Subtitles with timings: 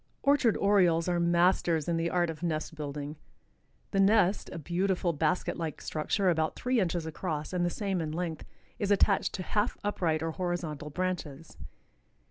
[0.23, 3.17] Orchard Orioles are masters in the art of nest building.
[3.91, 8.11] The nest, a beautiful basket like structure about three inches across and the same in
[8.11, 8.43] length,
[8.79, 11.55] is attached to half upright or horizontal branches.